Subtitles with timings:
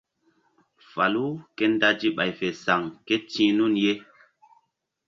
[0.91, 1.25] Falu
[1.57, 3.93] ke dazi bay fe saŋ kéti̧h nun ye.